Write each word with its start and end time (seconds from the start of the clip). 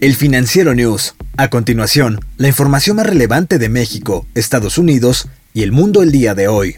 El 0.00 0.14
Financiero 0.14 0.74
News. 0.74 1.14
A 1.36 1.50
continuación, 1.50 2.20
la 2.38 2.48
información 2.48 2.96
más 2.96 3.06
relevante 3.06 3.58
de 3.58 3.68
México, 3.68 4.26
Estados 4.34 4.78
Unidos 4.78 5.28
y 5.52 5.62
el 5.62 5.72
mundo 5.72 6.02
el 6.02 6.10
día 6.10 6.34
de 6.34 6.48
hoy. 6.48 6.76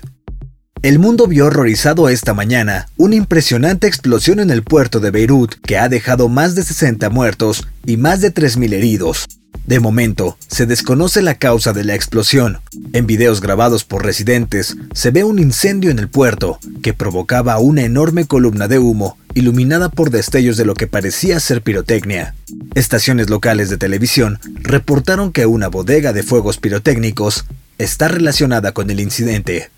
El 0.83 0.99
mundo 0.99 1.29
vio 1.29 1.47
horrorizado 1.47 2.09
esta 2.09 2.35
mañana 2.35 2.89
una 2.97 3.15
impresionante 3.15 3.87
explosión 3.87 4.41
en 4.41 4.51
el 4.51 4.65
puerto 4.65 4.99
de 4.99 5.13
Beirut 5.13 5.55
que 5.65 5.79
ha 5.79 5.89
dejado 5.89 6.29
más 6.29 6.57
de 6.57 6.65
60 6.65 7.11
muertos 7.11 7.69
y 7.87 7.97
más 7.97 8.21
de 8.23 8.35
3.000 8.35 8.73
heridos. 8.73 9.29
De 9.67 9.81
momento, 9.81 10.37
se 10.49 10.67
desconoce 10.67 11.23
la 11.23 11.37
causa 11.37 11.73
de 11.73 11.85
la 11.85 11.95
explosión. 11.95 12.59
En 12.93 13.07
videos 13.07 13.41
grabados 13.41 13.85
por 13.85 14.05
residentes, 14.05 14.77
se 14.93 15.11
ve 15.11 15.25
un 15.25 15.39
incendio 15.39 15.91
en 15.91 15.99
el 15.99 16.09
puerto 16.09 16.59
que 16.83 16.95
provocaba 16.95 17.59
una 17.59 17.83
enorme 17.83 18.27
columna 18.27 18.69
de 18.69 18.79
humo 18.79 19.17
iluminada 19.35 19.89
por 19.89 20.11
destellos 20.11 20.57
de 20.57 20.65
lo 20.65 20.75
que 20.75 20.87
parecía 20.87 21.41
ser 21.41 21.63
pirotecnia. 21.63 22.35
Estaciones 22.75 23.31
locales 23.31 23.71
de 23.71 23.79
televisión 23.79 24.39
reportaron 24.57 25.33
que 25.33 25.47
una 25.47 25.69
bodega 25.69 26.13
de 26.13 26.23
fuegos 26.23 26.59
pirotécnicos 26.59 27.45
está 27.79 28.09
relacionada 28.09 28.73
con 28.73 28.91
el 28.91 29.01
incidente. 29.01 29.71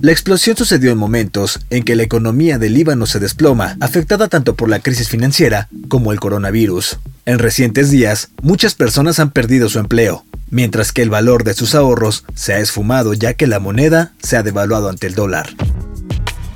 La 0.00 0.12
explosión 0.12 0.56
sucedió 0.56 0.92
en 0.92 0.98
momentos 0.98 1.60
en 1.70 1.82
que 1.82 1.96
la 1.96 2.04
economía 2.04 2.58
del 2.58 2.74
Líbano 2.74 3.06
se 3.06 3.18
desploma, 3.18 3.76
afectada 3.80 4.28
tanto 4.28 4.54
por 4.54 4.68
la 4.68 4.78
crisis 4.78 5.08
financiera 5.08 5.68
como 5.88 6.12
el 6.12 6.20
coronavirus. 6.20 6.98
En 7.24 7.38
recientes 7.38 7.90
días, 7.90 8.30
muchas 8.42 8.74
personas 8.74 9.20
han 9.20 9.30
perdido 9.30 9.68
su 9.68 9.78
empleo, 9.78 10.24
mientras 10.50 10.90
que 10.90 11.02
el 11.02 11.10
valor 11.10 11.44
de 11.44 11.54
sus 11.54 11.76
ahorros 11.76 12.24
se 12.34 12.52
ha 12.52 12.58
esfumado 12.58 13.14
ya 13.14 13.34
que 13.34 13.46
la 13.46 13.60
moneda 13.60 14.12
se 14.20 14.36
ha 14.36 14.42
devaluado 14.42 14.88
ante 14.88 15.06
el 15.06 15.14
dólar. 15.14 15.50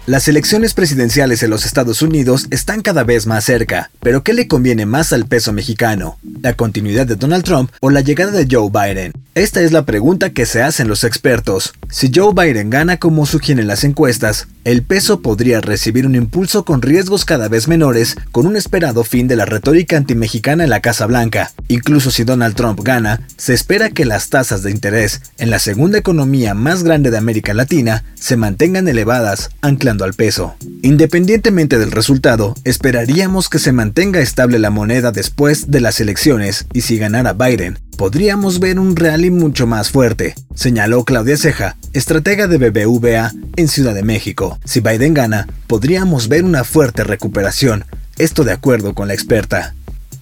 Las 0.07 0.27
elecciones 0.27 0.75
presidenciales 0.75 1.45
en 1.45 1.51
los 1.51 1.67
Estados 1.67 2.03
Unidos 2.03 2.47
están 2.51 2.83
cada 2.83 3.05
vez 3.05 3.27
más 3.27 3.45
cerca, 3.45 3.91
pero 4.01 4.25
¿qué 4.25 4.35
le 4.35 4.49
conviene 4.49 4.87
más 4.87 5.13
al 5.13 5.27
peso 5.27 5.53
mexicano? 5.53 6.19
¿La 6.43 6.55
continuidad 6.55 7.07
de 7.07 7.17
Donald 7.17 7.45
Trump 7.45 7.71
o 7.81 7.91
la 7.91 8.01
llegada 8.01 8.33
de 8.33 8.49
Joe 8.51 8.71
Biden? 8.71 9.13
Esta 9.35 9.61
es 9.61 9.71
la 9.71 9.85
pregunta 9.85 10.31
que 10.31 10.47
se 10.47 10.63
hacen 10.63 10.89
los 10.89 11.05
expertos. 11.05 11.75
Si 11.91 12.11
Joe 12.13 12.33
Biden 12.35 12.71
gana 12.71 12.99
como 12.99 13.27
sugieren 13.27 13.67
las 13.69 13.85
encuestas, 13.85 14.49
el 14.67 14.83
peso 14.83 15.21
podría 15.21 15.61
recibir 15.61 16.07
un 16.07 16.17
impulso 16.17 16.65
con 16.65 16.83
riesgos 16.83 17.25
cada 17.25 17.47
vez 17.47 17.69
menores, 17.69 18.17
con 18.33 18.49
un 18.49 18.57
esperado 18.57 19.05
fin 19.05 19.29
de 19.29 19.37
la 19.37 19.45
retórica 19.45 19.97
antimexicana 19.97 20.65
en 20.65 20.71
la 20.71 20.81
Casa 20.81 21.07
Blanca. 21.07 21.53
Incluso 21.69 22.11
si 22.11 22.25
Donald 22.25 22.57
Trump 22.57 22.81
gana, 22.83 23.21
se 23.37 23.55
espera 23.55 23.91
que 23.91 24.05
las 24.05 24.29
tasas 24.29 24.65
de 24.65 24.73
interés 24.73 25.23
en 25.39 25.51
la 25.51 25.61
segunda 25.61 25.99
economía 25.99 26.55
más 26.55 26.83
grande 26.83 27.13
de 27.13 27.19
América 27.19 27.55
Latina 27.55 28.03
se 28.17 28.37
mantengan 28.37 28.89
elevadas, 28.89 29.51
anclando 29.61 30.05
al 30.05 30.15
peso. 30.15 30.57
Independientemente 30.83 31.79
del 31.79 31.93
resultado, 31.93 32.57
esperaríamos 32.65 33.49
que 33.49 33.61
se 33.61 33.71
mantenga 33.71 34.19
estable 34.19 34.59
la 34.59 34.71
moneda 34.71 35.13
después 35.13 35.71
de 35.71 35.81
las 35.81 36.01
elecciones 36.01 36.67
y 36.73 36.81
si 36.81 36.99
ganara 36.99 37.35
Biden, 37.35 37.79
podríamos 37.97 38.61
ver 38.61 38.79
un 38.79 38.95
rally 38.95 39.31
mucho 39.31 39.67
más 39.67 39.91
fuerte, 39.91 40.35
señaló 40.55 41.05
Claudia 41.05 41.37
Ceja, 41.37 41.77
estratega 41.93 42.47
de 42.47 42.59
BBVA 42.59 43.33
en 43.57 43.69
Ciudad 43.69 43.95
de 43.95 44.03
México. 44.03 44.59
Si 44.65 44.81
Biden 44.81 45.15
gana, 45.15 45.49
podríamos 45.67 46.29
ver 46.29 46.45
una 46.45 46.65
fuerte 46.65 47.05
recuperación, 47.05 47.85
esto 48.19 48.45
de 48.45 48.53
acuerdo 48.53 48.95
con 48.95 49.09
la 49.09 49.15
experta. 49.15 49.75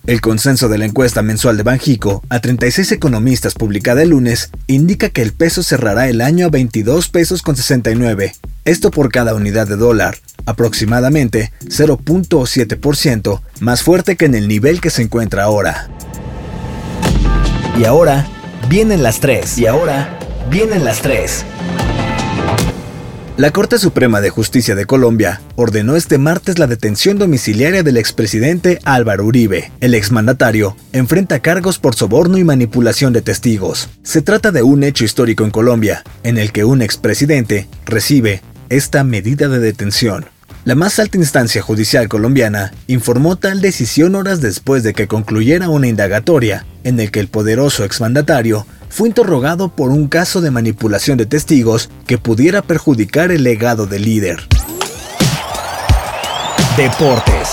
El 0.07 0.21
consenso 0.21 0.69
de 0.69 0.79
la 0.79 0.85
encuesta 0.85 1.23
mensual 1.23 1.57
de 1.57 1.63
Banjico 1.63 2.23
a 2.29 2.41
36 2.41 2.93
economistas 2.93 3.55
publicada 3.55 4.03
el 4.03 4.11
lunes 4.11 4.51
indica 4.67 5.09
que 5.09 5.23
el 5.23 5.33
peso 5.33 5.63
cerrará 5.63 6.09
el 6.09 6.21
año 6.21 6.47
a 6.47 6.51
22 6.51 7.09
pesos 7.09 7.43
con 7.43 7.57
69, 7.57 8.35
esto 8.65 8.91
por 8.91 9.11
cada 9.11 9.35
unidad 9.35 9.67
de 9.67 9.77
dólar, 9.77 10.17
aproximadamente 10.47 11.53
0.7% 11.65 13.41
más 13.61 13.83
fuerte 13.83 14.17
que 14.17 14.27
en 14.27 14.35
el 14.35 14.47
nivel 14.47 14.81
que 14.81 14.91
se 14.91 15.03
encuentra 15.03 15.45
ahora. 15.45 15.89
Y 17.77 17.85
ahora 17.87 18.27
vienen 18.69 19.03
las 19.03 19.19
tres. 19.19 19.59
Y 19.59 19.67
ahora 19.67 20.17
vienen 20.49 20.85
las 20.85 21.01
tres. 21.01 21.45
La 23.37 23.51
Corte 23.51 23.79
Suprema 23.79 24.21
de 24.21 24.31
Justicia 24.31 24.77
de 24.77 24.87
Colombia 24.87 25.41
ordenó 25.57 25.97
este 25.97 26.19
martes 26.19 26.61
la 26.61 26.69
detención 26.69 27.19
domiciliaria 27.19 27.83
del 27.83 27.97
expresidente 27.97 28.79
Álvaro 28.85 29.25
Uribe. 29.25 29.73
El 29.81 29.95
exmandatario 29.95 30.77
enfrenta 30.93 31.41
cargos 31.41 31.81
por 31.81 31.97
soborno 31.97 32.39
y 32.39 32.45
manipulación 32.45 33.13
de 33.13 33.23
testigos. 33.23 33.89
Se 34.05 34.23
trata 34.23 34.53
de 34.53 34.63
un 34.63 34.85
hecho 34.85 35.05
histórico 35.05 35.43
en 35.43 35.51
Colombia, 35.51 36.05
en 36.23 36.39
el 36.39 36.53
que 36.53 36.65
un 36.65 36.81
expresidente 36.81 37.67
recibe 37.87 38.41
esta 38.69 39.03
medida 39.03 39.49
de 39.49 39.59
detención. 39.59 40.27
La 40.65 40.77
más 40.77 41.01
alta 41.01 41.19
instancia 41.19 41.61
judicial 41.61 42.09
colombiana 42.09 42.73
informó 42.87 43.35
tal 43.35 43.61
decisión 43.61 44.15
horas 44.15 44.41
después 44.41 44.85
de 44.85 44.95
que 44.95 45.09
concluyera 45.09 45.69
una 45.69 45.89
indagatoria 45.89 46.65
en 46.85 47.01
el 47.01 47.11
que 47.11 47.21
el 47.21 47.29
poderoso 47.29 47.85
exmandatario 47.85 48.67
fue 48.89 49.09
interrogado 49.09 49.75
por 49.75 49.91
un 49.91 50.07
caso 50.07 50.41
de 50.41 50.53
manipulación 50.53 51.19
de 51.19 51.27
testigos 51.27 51.91
que 52.07 52.17
pudiera 52.17 52.63
perjudicar 52.63 53.33
el 53.33 53.43
legado 53.43 53.87
del 53.87 54.05
líder. 54.05 54.47
Deportes. 56.77 57.49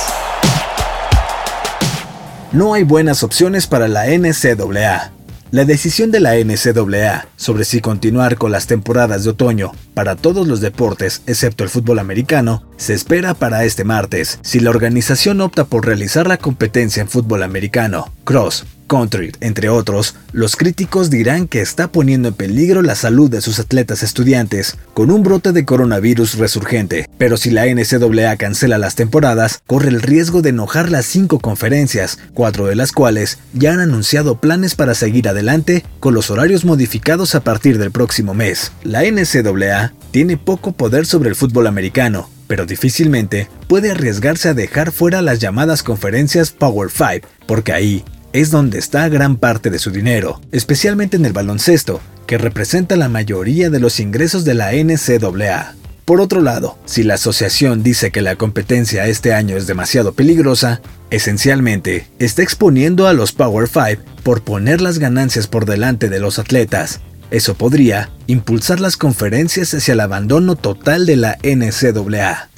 No 2.52 2.74
hay 2.74 2.84
buenas 2.84 3.24
opciones 3.24 3.66
para 3.66 3.88
la 3.88 4.06
NCAA. 4.06 5.14
La 5.52 5.66
decisión 5.66 6.12
de 6.12 6.22
la 6.22 6.36
NCAA 6.36 7.28
sobre 7.36 7.66
si 7.66 7.82
continuar 7.82 8.38
con 8.38 8.52
las 8.52 8.68
temporadas 8.68 9.24
de 9.24 9.32
otoño 9.32 9.74
para 9.94 10.16
todos 10.16 10.48
los 10.48 10.62
deportes 10.62 11.24
excepto 11.28 11.64
el 11.64 11.70
fútbol 11.70 12.00
americano 12.00 12.64
se 12.78 12.94
espera 12.94 13.34
para 13.34 13.66
este 13.66 13.84
martes. 13.84 14.40
Si 14.44 14.60
la 14.60 14.70
organización 14.70 15.42
opta 15.42 15.66
por 15.66 15.86
realizar 15.86 16.26
la 16.26 16.38
competencia 16.38 17.02
en 17.02 17.10
fútbol 17.10 17.44
americano, 17.44 18.14
cross, 18.24 18.66
country, 18.92 19.32
entre 19.40 19.70
otros, 19.70 20.16
los 20.34 20.58
críticos 20.58 21.10
dirán 21.10 21.48
que 21.48 21.62
está 21.62 21.94
poniendo 21.94 22.28
en 22.28 22.34
peligro 22.34 22.82
la 22.82 22.96
salud 22.96 23.32
de 23.32 23.40
sus 23.40 23.58
atletas 23.58 24.04
estudiantes 24.04 24.78
con 24.94 25.12
un 25.12 25.24
brote 25.24 25.54
de 25.54 25.64
coronavirus 25.64 26.38
resurgente. 26.38 27.08
Pero 27.18 27.38
si 27.38 27.52
la 27.52 27.68
NCAA 27.68 28.36
cancela 28.36 28.78
las 28.78 28.96
temporadas, 28.96 29.62
corre 29.66 29.88
el 29.88 30.02
riesgo 30.02 30.42
de 30.42 30.50
enojar 30.50 30.92
las 30.92 31.06
cinco 31.06 31.40
conferencias, 31.40 32.20
cuatro 32.34 32.66
de 32.66 32.76
las 32.76 32.92
cuales 32.92 33.40
ya 33.54 33.72
han 33.72 33.80
anunciado 33.80 34.42
planes 34.42 34.76
para 34.76 34.94
seguir 34.94 35.30
adelante 35.30 35.86
con 36.02 36.14
los 36.14 36.30
horarios 36.30 36.66
modificados 36.66 37.34
a 37.34 37.46
partir 37.46 37.78
del 37.78 37.92
próximo 37.92 38.34
mes. 38.34 38.74
La 38.84 39.04
NCAA 39.04 39.94
tiene 40.12 40.36
poco 40.36 40.74
poder 40.74 41.06
sobre 41.06 41.30
el 41.30 41.38
fútbol 41.38 41.68
americano, 41.68 42.30
pero 42.48 42.66
difícilmente 42.66 43.48
puede 43.70 43.92
arriesgarse 43.92 44.50
a 44.50 44.54
dejar 44.54 44.92
fuera 44.92 45.22
las 45.22 45.40
llamadas 45.40 45.82
conferencias 45.82 46.52
Power 46.52 46.90
5, 46.92 47.26
porque 47.46 47.72
ahí 47.72 48.04
es 48.34 48.52
donde 48.52 48.80
está 48.80 49.08
gran 49.10 49.36
parte 49.36 49.70
de 49.70 49.80
su 49.80 49.92
dinero, 49.92 50.42
especialmente 50.52 51.18
en 51.18 51.26
el 51.26 51.34
baloncesto, 51.34 52.02
que 52.28 52.38
representa 52.38 52.96
la 52.96 53.10
mayoría 53.10 53.70
de 53.70 53.80
los 53.80 54.00
ingresos 54.00 54.46
de 54.46 54.54
la 54.54 54.72
NCAA. 54.72 55.76
Por 56.06 56.20
otro 56.20 56.42
lado, 56.42 56.78
si 56.86 57.04
la 57.04 57.14
asociación 57.16 57.84
dice 57.84 58.12
que 58.12 58.22
la 58.22 58.36
competencia 58.36 59.08
este 59.08 59.34
año 59.34 59.56
es 59.56 59.68
demasiado 59.68 60.14
peligrosa, 60.14 60.82
esencialmente 61.10 62.08
está 62.20 62.42
exponiendo 62.42 63.08
a 63.08 63.14
los 63.14 63.32
Power 63.32 63.68
5 63.68 64.04
por 64.24 64.44
poner 64.44 64.82
las 64.82 65.00
ganancias 65.00 65.48
por 65.48 65.66
delante 65.66 66.10
de 66.10 66.20
los 66.20 66.40
atletas. 66.40 67.02
Eso 67.30 67.54
podría 67.54 68.10
impulsar 68.28 68.80
las 68.80 68.98
conferencias 68.98 69.74
hacia 69.74 69.94
el 69.94 70.02
abandono 70.02 70.56
total 70.56 71.06
de 71.06 71.16
la 71.16 71.38
NCAA. 71.44 72.50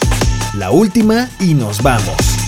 La 0.58 0.72
última 0.72 1.30
y 1.40 1.54
nos 1.54 1.84
vamos 1.84 2.43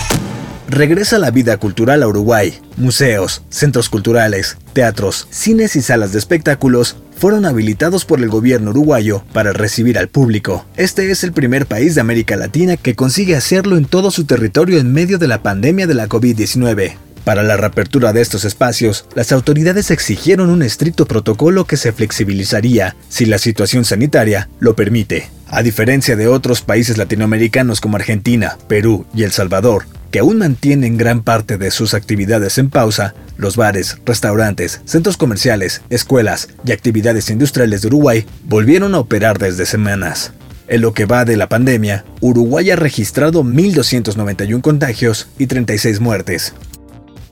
regresa 0.67 1.19
la 1.19 1.31
vida 1.31 1.57
cultural 1.57 2.03
a 2.03 2.07
Uruguay. 2.07 2.59
Museos, 2.77 3.43
centros 3.49 3.89
culturales, 3.89 4.57
teatros, 4.73 5.27
cines 5.29 5.75
y 5.75 5.81
salas 5.81 6.11
de 6.11 6.19
espectáculos 6.19 6.97
fueron 7.17 7.45
habilitados 7.45 8.05
por 8.05 8.19
el 8.19 8.29
gobierno 8.29 8.71
uruguayo 8.71 9.23
para 9.33 9.53
recibir 9.53 9.97
al 9.97 10.09
público. 10.09 10.65
Este 10.75 11.09
es 11.11 11.23
el 11.23 11.33
primer 11.33 11.65
país 11.65 11.95
de 11.95 12.01
América 12.01 12.35
Latina 12.35 12.77
que 12.77 12.95
consigue 12.95 13.35
hacerlo 13.35 13.77
en 13.77 13.85
todo 13.85 14.11
su 14.11 14.25
territorio 14.25 14.79
en 14.79 14.91
medio 14.91 15.17
de 15.17 15.27
la 15.27 15.41
pandemia 15.41 15.87
de 15.87 15.93
la 15.93 16.07
COVID-19. 16.07 16.95
Para 17.23 17.41
la 17.41 17.57
reapertura 17.57 18.13
de 18.13 18.21
estos 18.21 18.45
espacios, 18.45 19.05
las 19.15 19.31
autoridades 19.31 19.89
exigieron 19.89 20.51
un 20.51 20.61
estricto 20.61 21.07
protocolo 21.07 21.65
que 21.65 21.75
se 21.75 21.91
flexibilizaría 21.91 22.95
si 23.09 23.25
la 23.25 23.39
situación 23.39 23.83
sanitaria 23.83 24.47
lo 24.59 24.75
permite. 24.75 25.29
A 25.47 25.63
diferencia 25.63 26.15
de 26.15 26.27
otros 26.27 26.61
países 26.61 26.97
latinoamericanos 26.99 27.81
como 27.81 27.97
Argentina, 27.97 28.57
Perú 28.67 29.07
y 29.15 29.23
El 29.23 29.31
Salvador, 29.31 29.85
que 30.15 30.19
aún 30.19 30.37
mantienen 30.37 30.97
gran 30.97 31.23
parte 31.23 31.57
de 31.57 31.71
sus 31.71 31.93
actividades 31.93 32.57
en 32.57 32.69
pausa, 32.69 33.13
los 33.35 33.57
bares, 33.57 33.97
restaurantes, 34.05 34.79
centros 34.85 35.17
comerciales, 35.17 35.81
escuelas 35.89 36.47
y 36.63 36.71
actividades 36.71 37.29
industriales 37.29 37.81
de 37.81 37.89
Uruguay 37.89 38.25
volvieron 38.45 38.95
a 38.95 38.99
operar 38.99 39.39
desde 39.39 39.65
semanas. 39.65 40.31
En 40.69 40.79
lo 40.79 40.93
que 40.93 41.03
va 41.03 41.25
de 41.25 41.35
la 41.35 41.49
pandemia, 41.49 42.05
Uruguay 42.21 42.71
ha 42.71 42.77
registrado 42.77 43.43
1.291 43.43 44.61
contagios 44.61 45.27
y 45.37 45.47
36 45.47 45.99
muertes, 45.99 46.53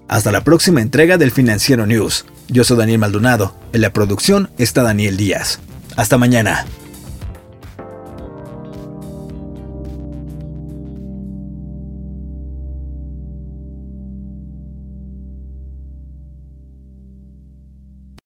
hasta 0.10 0.34
la 0.34 0.44
próxima 0.44 0.82
entrega 0.82 1.18
del 1.18 1.32
Financiero 1.32 1.86
News. 1.86 2.26
Yo 2.50 2.66
soy 2.66 2.76
Daniel 2.76 3.00
Maldonado. 3.00 3.56
En 3.72 3.80
la 3.80 3.94
producción 3.94 4.50
está 4.58 4.84
Daniel 4.84 5.16
Díaz. 5.16 5.62
Hasta 5.96 6.18
mañana. 6.18 6.66